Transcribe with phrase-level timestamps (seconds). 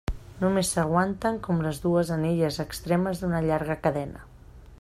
[0.43, 4.29] Només s'aguanten com les dues anelles extremes d'una llarga cadena.